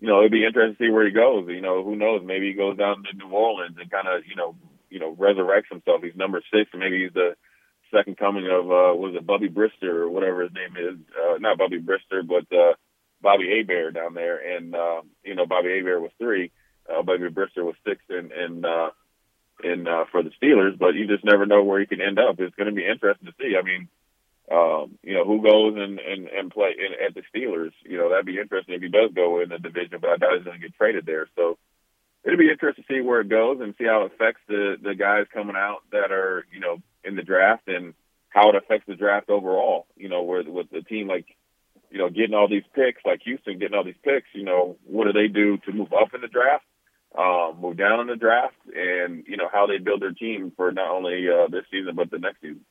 you 0.00 0.08
know, 0.08 0.20
it'd 0.20 0.32
be 0.32 0.44
interesting 0.44 0.76
to 0.76 0.84
see 0.84 0.90
where 0.90 1.06
he 1.06 1.12
goes. 1.12 1.46
You 1.48 1.60
know, 1.60 1.84
who 1.84 1.96
knows? 1.96 2.22
Maybe 2.24 2.48
he 2.48 2.54
goes 2.54 2.76
down 2.76 3.04
to 3.04 3.16
New 3.16 3.32
Orleans 3.32 3.76
and 3.80 3.90
kind 3.90 4.08
of, 4.08 4.22
you 4.26 4.36
know, 4.36 4.56
you 4.90 4.98
know, 4.98 5.14
resurrects 5.14 5.70
himself. 5.70 6.02
He's 6.02 6.16
number 6.16 6.42
six, 6.52 6.70
and 6.72 6.80
maybe 6.80 7.04
he's 7.04 7.14
the 7.14 7.36
second 7.94 8.16
coming 8.16 8.46
of 8.46 8.64
uh, 8.66 8.94
was 8.96 9.14
it 9.16 9.26
Bubby 9.26 9.48
Brister 9.48 9.88
or 9.88 10.08
whatever 10.08 10.42
his 10.42 10.52
name 10.52 10.76
is? 10.76 10.98
Uh, 11.14 11.38
not 11.38 11.58
Bubby 11.58 11.80
Brister, 11.80 12.26
but 12.26 12.44
uh, 12.56 12.74
Bobby 13.20 13.48
Hebert 13.48 13.94
down 13.94 14.14
there. 14.14 14.56
And 14.56 14.74
uh, 14.74 15.02
you 15.24 15.34
know, 15.34 15.46
Bobby 15.46 15.70
Hebert 15.76 16.02
was 16.02 16.12
three, 16.18 16.50
uh, 16.88 17.02
Bubby 17.02 17.28
Brister 17.28 17.64
was 17.64 17.76
six, 17.86 18.00
and 18.08 18.32
and 18.32 18.66
uh, 18.66 18.90
in 19.62 19.86
uh, 19.86 20.04
for 20.10 20.22
the 20.22 20.30
Steelers. 20.42 20.78
But 20.78 20.94
you 20.94 21.06
just 21.06 21.24
never 21.24 21.46
know 21.46 21.62
where 21.62 21.80
he 21.80 21.86
can 21.86 22.00
end 22.00 22.18
up. 22.18 22.38
It's 22.38 22.56
going 22.56 22.68
to 22.68 22.74
be 22.74 22.86
interesting 22.86 23.26
to 23.26 23.34
see. 23.40 23.56
I 23.56 23.62
mean, 23.62 23.88
um, 24.50 24.98
you 25.02 25.14
know, 25.14 25.24
who 25.24 25.42
goes 25.42 25.74
and, 25.76 25.98
and, 25.98 26.28
and 26.28 26.50
play 26.50 26.74
in, 26.76 27.06
at 27.06 27.14
the 27.14 27.22
Steelers. 27.32 27.72
You 27.84 27.98
know, 27.98 28.10
that'd 28.10 28.26
be 28.26 28.38
interesting 28.38 28.74
if 28.74 28.82
he 28.82 28.88
does 28.88 29.10
go 29.14 29.40
in 29.40 29.48
the 29.48 29.58
division, 29.58 29.98
but 30.00 30.10
I 30.10 30.16
doubt 30.16 30.36
he's 30.36 30.44
going 30.44 30.60
to 30.60 30.66
get 30.66 30.76
traded 30.76 31.06
there. 31.06 31.28
So 31.36 31.56
it'll 32.24 32.38
be 32.38 32.50
interesting 32.50 32.84
to 32.86 32.94
see 32.94 33.00
where 33.00 33.20
it 33.20 33.28
goes 33.28 33.60
and 33.60 33.74
see 33.78 33.84
how 33.84 34.04
it 34.04 34.12
affects 34.12 34.42
the, 34.48 34.76
the 34.82 34.94
guys 34.94 35.26
coming 35.32 35.56
out 35.56 35.82
that 35.92 36.12
are, 36.12 36.44
you 36.52 36.60
know, 36.60 36.82
in 37.04 37.16
the 37.16 37.22
draft 37.22 37.68
and 37.68 37.94
how 38.28 38.50
it 38.50 38.56
affects 38.56 38.86
the 38.86 38.96
draft 38.96 39.30
overall, 39.30 39.86
you 39.96 40.08
know, 40.08 40.22
where 40.22 40.42
with 40.44 40.70
the 40.70 40.82
team 40.82 41.08
like, 41.08 41.26
you 41.90 41.98
know, 41.98 42.08
getting 42.08 42.34
all 42.34 42.48
these 42.48 42.64
picks, 42.74 43.04
like 43.04 43.20
Houston 43.24 43.58
getting 43.58 43.76
all 43.76 43.84
these 43.84 43.94
picks, 44.02 44.26
you 44.34 44.44
know, 44.44 44.76
what 44.84 45.04
do 45.04 45.12
they 45.12 45.28
do 45.28 45.56
to 45.58 45.72
move 45.72 45.92
up 45.92 46.14
in 46.14 46.20
the 46.20 46.28
draft? 46.28 46.64
Um, 47.16 47.60
move 47.60 47.76
down 47.76 48.00
in 48.00 48.08
the 48.08 48.16
draft 48.16 48.56
and, 48.74 49.24
you 49.28 49.36
know, 49.36 49.48
how 49.52 49.66
they 49.66 49.78
build 49.78 50.02
their 50.02 50.10
team 50.10 50.52
for 50.56 50.72
not 50.72 50.90
only 50.90 51.26
uh, 51.28 51.46
this 51.48 51.64
season, 51.70 51.94
but 51.94 52.10
the 52.10 52.18
next 52.18 52.40
season. 52.40 52.64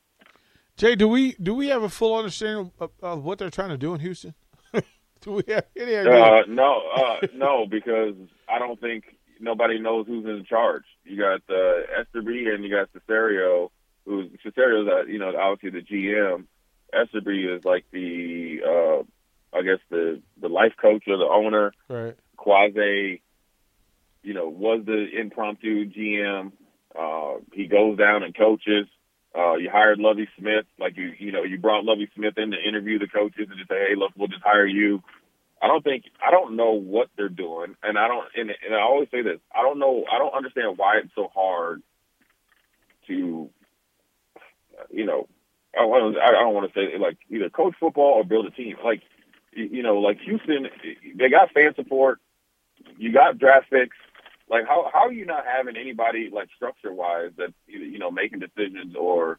Jay, 0.76 0.96
do 0.96 1.08
we 1.08 1.32
do 1.34 1.54
we 1.54 1.68
have 1.68 1.82
a 1.84 1.88
full 1.88 2.16
understanding 2.16 2.72
of, 2.80 2.90
of 3.00 3.24
what 3.24 3.38
they're 3.38 3.48
trying 3.48 3.68
to 3.68 3.78
do 3.78 3.94
in 3.94 4.00
Houston? 4.00 4.34
do 5.20 5.32
we 5.32 5.44
have 5.48 5.64
any 5.76 5.96
idea? 5.96 6.22
Uh, 6.22 6.42
no, 6.48 6.82
uh, 6.94 7.26
no, 7.32 7.64
because 7.66 8.14
I 8.48 8.58
don't 8.58 8.78
think 8.80 9.04
nobody 9.40 9.78
knows 9.78 10.06
who's 10.06 10.24
in 10.24 10.44
charge. 10.44 10.84
You 11.04 11.16
got 11.16 11.42
uh, 11.48 12.02
Easterby 12.02 12.48
and 12.52 12.64
you 12.64 12.70
got 12.70 12.88
Caserio, 12.92 13.70
who's 14.04 14.30
Caserio's 14.44 14.88
uh, 14.88 15.04
you 15.06 15.18
know 15.18 15.32
obviously 15.36 15.80
the 15.80 15.86
GM. 15.86 16.44
Easterby 16.94 17.44
is 17.44 17.64
like 17.64 17.84
the 17.90 18.60
uh, 18.64 19.56
I 19.56 19.62
guess 19.62 19.78
the 19.90 20.20
the 20.40 20.48
life 20.48 20.74
coach 20.80 21.04
or 21.06 21.16
the 21.16 21.24
owner. 21.24 21.72
Right. 21.88 22.16
Quasi, 22.36 23.22
you 24.22 24.34
know, 24.34 24.48
was 24.48 24.82
the 24.84 25.06
impromptu 25.18 25.90
GM. 25.90 26.52
Uh, 26.98 27.40
he 27.52 27.66
goes 27.66 27.98
down 27.98 28.22
and 28.22 28.36
coaches. 28.36 28.86
Uh, 29.36 29.56
you 29.56 29.68
hired 29.68 29.98
Lovie 29.98 30.28
Smith, 30.38 30.64
like 30.78 30.96
you, 30.96 31.12
you 31.18 31.32
know, 31.32 31.42
you 31.42 31.58
brought 31.58 31.84
Lovie 31.84 32.08
Smith 32.14 32.38
in 32.38 32.52
to 32.52 32.56
interview 32.56 33.00
the 33.00 33.08
coaches 33.08 33.48
and 33.50 33.58
just 33.58 33.68
say, 33.68 33.86
hey, 33.88 33.96
look, 33.96 34.12
we'll 34.16 34.28
just 34.28 34.44
hire 34.44 34.66
you. 34.66 35.02
I 35.60 35.66
don't 35.66 35.82
think, 35.82 36.04
I 36.24 36.30
don't 36.30 36.54
know 36.54 36.72
what 36.72 37.08
they're 37.16 37.28
doing. 37.28 37.74
And 37.82 37.98
I 37.98 38.06
don't, 38.06 38.26
and, 38.36 38.50
and 38.64 38.74
I 38.74 38.80
always 38.82 39.08
say 39.10 39.22
this, 39.22 39.40
I 39.52 39.62
don't 39.62 39.80
know, 39.80 40.04
I 40.10 40.18
don't 40.18 40.34
understand 40.34 40.78
why 40.78 40.98
it's 40.98 41.12
so 41.16 41.32
hard 41.34 41.82
to, 43.08 43.50
you 44.90 45.04
know, 45.04 45.28
I 45.76 45.80
don't, 45.80 46.16
I 46.18 46.30
don't 46.32 46.54
want 46.54 46.72
to 46.72 46.78
say 46.78 46.98
like 46.98 47.18
either 47.30 47.50
coach 47.50 47.74
football 47.80 48.14
or 48.14 48.24
build 48.24 48.46
a 48.46 48.50
team. 48.50 48.76
Like, 48.84 49.02
you 49.52 49.82
know, 49.82 49.98
like 49.98 50.20
Houston, 50.20 50.68
they 51.16 51.28
got 51.28 51.52
fan 51.52 51.74
support. 51.74 52.20
You 52.98 53.12
got 53.12 53.38
draft 53.38 53.70
picks 53.70 53.96
like 54.48 54.66
how 54.66 54.90
how 54.92 55.06
are 55.06 55.12
you 55.12 55.26
not 55.26 55.44
having 55.46 55.76
anybody 55.76 56.30
like 56.32 56.48
structure 56.54 56.92
wise 56.92 57.30
that 57.36 57.52
you 57.66 57.98
know 57.98 58.10
making 58.10 58.40
decisions 58.40 58.94
or 58.96 59.38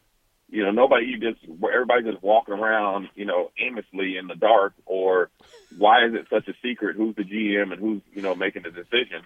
you 0.49 0.63
know 0.63 0.71
nobody 0.71 1.05
you 1.05 1.19
just 1.19 1.43
everybody 1.73 2.03
just 2.03 2.23
walking 2.23 2.53
around 2.53 3.09
you 3.15 3.25
know 3.25 3.51
aimlessly 3.59 4.17
in 4.17 4.27
the 4.27 4.35
dark 4.35 4.73
or 4.85 5.29
why 5.77 6.05
is 6.05 6.13
it 6.13 6.27
such 6.29 6.47
a 6.47 6.53
secret 6.63 6.95
who's 6.95 7.15
the 7.15 7.23
GM 7.23 7.71
and 7.71 7.79
who's 7.79 8.01
you 8.13 8.21
know 8.21 8.35
making 8.35 8.63
the 8.63 8.71
decisions 8.71 9.25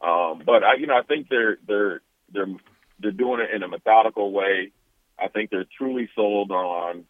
um 0.00 0.42
but 0.44 0.64
I 0.64 0.74
you 0.78 0.86
know 0.86 0.96
I 0.96 1.02
think 1.02 1.28
they're 1.28 1.58
they're 1.66 2.00
they're 2.32 2.54
they're 3.00 3.12
doing 3.12 3.40
it 3.40 3.54
in 3.54 3.62
a 3.62 3.68
methodical 3.68 4.32
way 4.32 4.72
I 5.18 5.28
think 5.28 5.50
they're 5.50 5.66
truly 5.78 6.08
sold 6.14 6.50
on 6.50 7.04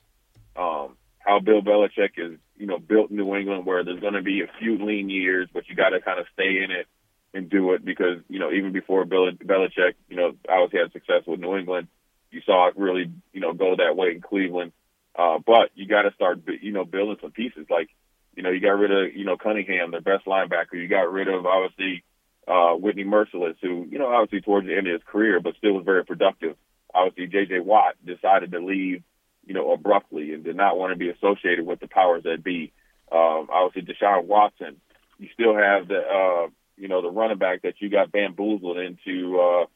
um 0.57 0.97
how 1.19 1.41
Bill 1.41 1.63
Belichick 1.63 2.19
is 2.19 2.39
you 2.57 2.67
know 2.67 2.79
built 2.79 3.11
New 3.11 3.35
England 3.35 3.67
where 3.67 3.85
there's 3.85 4.01
going 4.01 4.15
to 4.15 4.23
be 4.23 4.43
a 4.43 4.59
few 4.59 4.85
lean 4.85 5.11
years 5.11 5.49
but 5.53 5.69
you 5.69 5.75
got 5.75 5.91
to 5.91 6.01
kind 6.01 6.21
of 6.21 6.27
stay 6.33 6.63
in 6.63 6.71
it 6.71 6.87
and 7.35 7.51
do 7.51 7.73
it 7.73 7.85
because 7.85 8.21
you 8.29 8.39
know 8.39 8.53
even 8.53 8.73
before 8.73 9.05
Bill 9.05 9.31
Belichick, 9.33 9.95
you 10.09 10.17
know, 10.17 10.35
obviously 10.49 10.79
had 10.79 10.93
success 10.93 11.27
with 11.27 11.41
New 11.41 11.57
England. 11.57 11.89
You 12.31 12.41
saw 12.47 12.69
it 12.69 12.77
really, 12.77 13.13
you 13.33 13.41
know, 13.41 13.53
go 13.53 13.77
that 13.77 13.97
way 13.97 14.13
in 14.13 14.21
Cleveland. 14.21 14.73
Uh, 15.17 15.39
but 15.45 15.71
you 15.75 15.87
got 15.87 16.03
to 16.03 16.13
start, 16.15 16.41
you 16.61 16.73
know, 16.73 16.85
building 16.85 17.17
some 17.21 17.31
pieces. 17.31 17.67
Like, 17.71 17.89
you 18.35 18.43
know, 18.43 18.51
you 18.51 18.61
got 18.61 18.79
rid 18.79 18.91
of, 18.91 19.15
you 19.15 19.25
know, 19.25 19.37
Cunningham, 19.37 19.93
their 19.93 20.01
best 20.01 20.27
linebacker. 20.27 20.73
You 20.73 20.89
got 20.89 21.13
rid 21.13 21.29
of 21.29 21.47
obviously 21.47 22.03
uh, 22.49 22.73
Whitney 22.73 23.05
Mercilus, 23.05 23.55
who, 23.63 23.87
you 23.89 23.99
know, 23.99 24.09
obviously 24.09 24.41
towards 24.41 24.67
the 24.67 24.77
end 24.77 24.89
of 24.89 24.93
his 24.95 25.03
career, 25.07 25.39
but 25.39 25.55
still 25.57 25.73
was 25.73 25.85
very 25.85 26.05
productive. 26.05 26.57
Obviously, 26.95 27.27
J.J. 27.27 27.61
Watt 27.61 27.95
decided 28.05 28.53
to 28.53 28.61
leave, 28.61 29.03
you 29.45 29.55
know, 29.55 29.73
abruptly 29.73 30.33
and 30.33 30.45
did 30.45 30.57
not 30.57 30.79
want 30.79 30.93
to 30.93 30.99
be 30.99 31.11
associated 31.11 31.67
with 31.67 31.81
the 31.81 31.89
powers 31.89 32.23
that 32.25 32.45
be. 32.45 32.73
Um, 33.11 33.49
obviously, 33.53 33.93
Deshaun 33.93 34.25
Watson. 34.25 34.81
You 35.19 35.29
still 35.35 35.57
have 35.57 35.89
the 35.89 35.99
uh, 35.99 36.49
you 36.77 36.89
know, 36.89 37.03
the 37.03 37.11
running 37.11 37.39
back 37.39 37.63
that 37.63 37.75
you 37.79 37.89
got 37.89 38.13
bamboozled 38.13 38.79
into, 38.79 39.39
uh, 39.39 39.67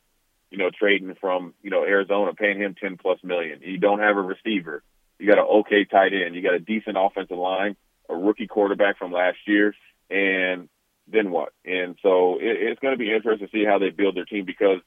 you 0.51 0.59
know, 0.59 0.71
trading 0.71 1.15
from, 1.21 1.55
you 1.63 1.71
know, 1.71 1.85
Arizona, 1.85 2.35
paying 2.35 2.59
him 2.59 2.75
10 2.81 2.97
plus 2.97 3.19
million. 3.23 3.61
You 3.63 3.79
don't 3.79 4.01
have 4.01 4.17
a 4.17 4.23
receiver. 4.23 4.83
You 5.19 5.27
got 5.27 5.39
an 5.39 5.45
okay 5.45 5.85
tight 5.85 6.13
end. 6.13 6.35
You 6.35 6.43
got 6.43 6.55
a 6.55 6.61
decent 6.61 6.97
offensive 6.99 7.39
line, 7.39 7.77
a 8.09 8.17
rookie 8.17 8.47
quarterback 8.47 8.99
from 8.99 9.13
last 9.13 9.39
year, 9.47 9.75
and 10.11 10.69
then 11.07 11.31
what? 11.31 11.53
And 11.65 11.97
so 12.03 12.39
it, 12.39 12.57
it's 12.61 12.81
going 12.81 12.95
to 12.95 12.99
be 12.99 13.13
interesting 13.13 13.47
to 13.47 13.53
see 13.53 13.65
how 13.65 13.79
they 13.79 13.91
build 13.91 14.17
their 14.17 14.25
team 14.25 14.45
because 14.45 14.81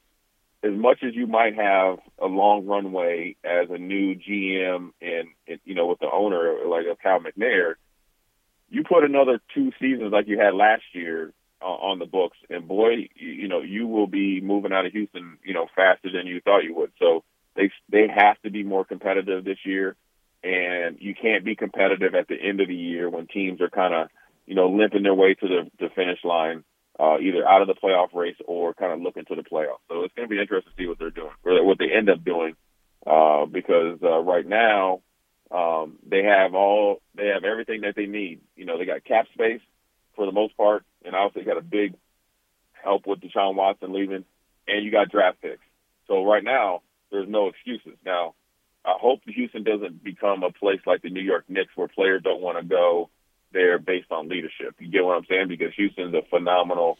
as 0.62 0.72
much 0.72 0.98
as 1.02 1.14
you 1.14 1.26
might 1.26 1.56
have 1.56 1.98
a 2.20 2.26
long 2.26 2.66
runway 2.66 3.36
as 3.44 3.68
a 3.70 3.78
new 3.78 4.14
GM 4.14 4.90
and, 5.00 5.28
and 5.48 5.60
you 5.64 5.74
know, 5.74 5.86
with 5.86 5.98
the 5.98 6.10
owner 6.10 6.56
like 6.66 6.86
a 6.86 6.96
Cal 6.96 7.20
McNair, 7.20 7.74
you 8.68 8.84
put 8.84 9.04
another 9.04 9.40
two 9.54 9.72
seasons 9.80 10.12
like 10.12 10.28
you 10.28 10.38
had 10.38 10.54
last 10.54 10.82
year 10.92 11.32
uh, 11.60 11.66
on 11.66 11.98
the 11.98 12.06
books, 12.06 12.38
and 12.48 12.66
boy, 12.66 13.08
you, 13.14 13.28
you 13.28 13.48
know 13.48 13.60
you 13.60 13.86
will 13.86 14.06
be 14.06 14.40
moving 14.40 14.72
out 14.72 14.86
of 14.86 14.92
Houston, 14.92 15.38
you 15.44 15.54
know, 15.54 15.66
faster 15.76 16.10
than 16.12 16.26
you 16.26 16.40
thought 16.40 16.64
you 16.64 16.74
would. 16.74 16.92
So 16.98 17.22
they 17.54 17.70
they 17.90 18.06
have 18.08 18.40
to 18.42 18.50
be 18.50 18.62
more 18.62 18.84
competitive 18.84 19.44
this 19.44 19.58
year, 19.64 19.96
and 20.42 20.96
you 21.00 21.14
can't 21.14 21.44
be 21.44 21.54
competitive 21.54 22.14
at 22.14 22.28
the 22.28 22.34
end 22.34 22.60
of 22.60 22.68
the 22.68 22.74
year 22.74 23.08
when 23.08 23.26
teams 23.26 23.60
are 23.60 23.68
kind 23.68 23.94
of 23.94 24.08
you 24.46 24.54
know 24.54 24.70
limping 24.70 25.02
their 25.02 25.14
way 25.14 25.34
to 25.34 25.46
the, 25.46 25.70
the 25.78 25.88
finish 25.94 26.18
line, 26.24 26.64
uh, 26.98 27.18
either 27.18 27.46
out 27.46 27.62
of 27.62 27.68
the 27.68 27.74
playoff 27.74 28.14
race 28.14 28.36
or 28.46 28.74
kind 28.74 28.92
of 28.92 29.00
looking 29.00 29.24
to 29.26 29.34
the 29.34 29.42
playoffs. 29.42 29.82
So 29.88 30.04
it's 30.04 30.14
going 30.14 30.28
to 30.28 30.34
be 30.34 30.40
interesting 30.40 30.72
to 30.76 30.82
see 30.82 30.88
what 30.88 30.98
they're 30.98 31.10
doing, 31.10 31.32
or 31.44 31.64
what 31.64 31.78
they 31.78 31.90
end 31.90 32.10
up 32.10 32.24
doing, 32.24 32.54
uh, 33.06 33.46
because 33.46 33.98
uh, 34.02 34.18
right 34.20 34.46
now 34.46 35.00
um, 35.50 35.98
they 36.06 36.22
have 36.22 36.54
all 36.54 37.00
they 37.14 37.26
have 37.26 37.44
everything 37.44 37.82
that 37.82 37.94
they 37.96 38.06
need. 38.06 38.40
You 38.56 38.64
know, 38.64 38.78
they 38.78 38.84
got 38.84 39.04
cap 39.04 39.26
space 39.34 39.60
for 40.16 40.26
the 40.26 40.32
most 40.32 40.56
part, 40.56 40.84
and 41.04 41.14
obviously 41.14 41.50
got 41.50 41.58
a 41.58 41.64
big 41.64 41.94
help 42.72 43.06
with 43.06 43.20
Deshaun 43.20 43.54
Watson 43.54 43.92
leaving, 43.92 44.24
and 44.68 44.84
you 44.84 44.90
got 44.90 45.10
draft 45.10 45.40
picks. 45.40 45.64
So 46.08 46.24
right 46.24 46.44
now, 46.44 46.82
there's 47.10 47.28
no 47.28 47.48
excuses. 47.48 47.98
Now, 48.04 48.34
I 48.84 48.94
hope 49.00 49.20
Houston 49.26 49.62
doesn't 49.62 50.02
become 50.02 50.42
a 50.42 50.50
place 50.50 50.80
like 50.86 51.02
the 51.02 51.10
New 51.10 51.22
York 51.22 51.44
Knicks 51.48 51.76
where 51.76 51.88
players 51.88 52.22
don't 52.22 52.42
want 52.42 52.58
to 52.58 52.64
go 52.64 53.10
there 53.52 53.78
based 53.78 54.10
on 54.10 54.28
leadership. 54.28 54.74
You 54.78 54.90
get 54.90 55.04
what 55.04 55.16
I'm 55.16 55.26
saying? 55.26 55.48
Because 55.48 55.74
Houston's 55.74 56.14
a 56.14 56.22
phenomenal 56.30 56.98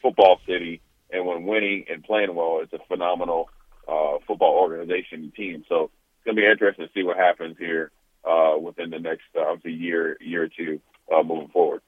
football 0.00 0.40
city, 0.46 0.80
and 1.10 1.26
when 1.26 1.44
winning 1.44 1.86
and 1.90 2.02
playing 2.02 2.34
well, 2.34 2.60
it's 2.62 2.72
a 2.72 2.78
phenomenal 2.88 3.50
uh, 3.88 4.18
football 4.26 4.58
organization 4.58 5.22
and 5.22 5.34
team. 5.34 5.64
So 5.68 5.84
it's 5.84 6.24
going 6.24 6.36
to 6.36 6.42
be 6.42 6.46
interesting 6.46 6.86
to 6.86 6.92
see 6.92 7.02
what 7.02 7.16
happens 7.16 7.56
here 7.58 7.90
uh, 8.24 8.54
within 8.60 8.90
the 8.90 8.98
next 8.98 9.24
uh, 9.36 9.56
year, 9.64 10.16
year 10.20 10.44
or 10.44 10.48
two 10.48 10.80
uh, 11.14 11.22
moving 11.22 11.48
forward. 11.48 11.82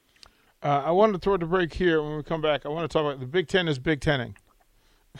Uh, 0.63 0.83
I 0.85 0.91
wanted 0.91 1.13
to 1.13 1.19
throw 1.19 1.37
the 1.37 1.45
break 1.45 1.73
here. 1.73 2.01
When 2.01 2.17
we 2.17 2.23
come 2.23 2.41
back, 2.41 2.65
I 2.65 2.69
want 2.69 2.89
to 2.89 2.93
talk 2.93 3.05
about 3.05 3.19
the 3.19 3.27
Big 3.27 3.47
Ten 3.47 3.67
is 3.67 3.79
Big 3.79 3.99
Tening. 3.99 4.35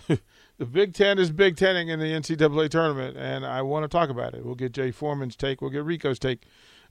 the 0.57 0.65
Big 0.65 0.93
Ten 0.93 1.19
is 1.19 1.31
Big 1.31 1.55
Tening 1.55 1.89
in 1.89 1.99
the 1.99 2.05
NCAA 2.05 2.69
tournament, 2.69 3.17
and 3.17 3.45
I 3.45 3.61
want 3.61 3.83
to 3.83 3.89
talk 3.89 4.09
about 4.09 4.33
it. 4.33 4.45
We'll 4.45 4.55
get 4.55 4.71
Jay 4.71 4.91
Foreman's 4.91 5.35
take. 5.35 5.61
We'll 5.61 5.71
get 5.71 5.83
Rico's 5.83 6.19
take. 6.19 6.43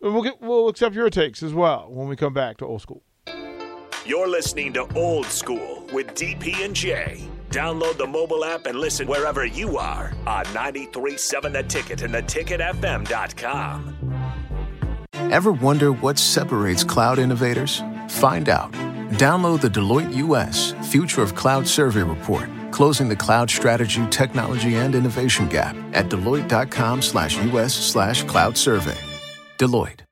And 0.03 0.13
we'll 0.13 0.23
get 0.23 0.41
we'll 0.41 0.69
accept 0.69 0.95
your 0.95 1.09
takes 1.11 1.43
as 1.43 1.55
well 1.55 1.87
when 1.89 2.09
we 2.09 2.17
come 2.17 2.35
back 2.35 2.59
to 2.59 2.67
Old 2.67 2.83
School. 2.83 3.03
You're 4.05 4.29
listening 4.29 4.75
to 4.75 4.87
Old 4.95 5.27
School 5.27 5.87
with 5.93 6.09
DP 6.09 6.63
and 6.63 6.77
J. 6.77 7.27
Download 7.49 7.97
the 7.97 8.07
mobile 8.07 8.45
app 8.45 8.67
and 8.67 8.79
listen 8.79 9.07
wherever 9.07 9.47
you 9.47 9.79
are 9.79 10.13
on 10.27 10.45
93.7 10.47 11.53
The 11.53 11.63
Ticket 11.63 12.03
and 12.03 12.13
theticketfm.com. 12.13 13.95
Ever 15.31 15.53
wonder 15.53 15.93
what 15.93 16.19
separates 16.19 16.85
cloud 16.85 17.19
innovators? 17.19 17.83
Find 18.09 18.49
out. 18.49 18.73
Download 19.13 19.61
the 19.61 19.69
Deloitte 19.69 20.15
US 20.17 20.73
Future 20.91 21.23
of 21.23 21.35
Cloud 21.35 21.67
Survey 21.67 22.03
Report, 22.03 22.49
closing 22.75 23.09
the 23.09 23.17
cloud 23.17 23.49
strategy, 23.49 24.05
technology, 24.11 24.75
and 24.75 24.95
innovation 24.95 25.49
gap 25.49 25.77
at 25.93 26.11
deloitte.com 26.11 27.01
slash 27.01 27.39
US 27.45 27.73
slash 27.73 28.25
cloud 28.25 28.57
survey. 28.59 28.99
Deloitte 29.59 30.05